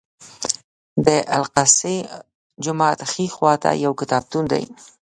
د 1.05 1.07
الاقصی 1.35 1.97
جومات 2.63 2.99
ښي 3.11 3.25
خوا 3.35 3.53
ته 3.63 3.69
یو 3.83 3.93
کتابتون 3.99 4.43
دی. 4.51 4.63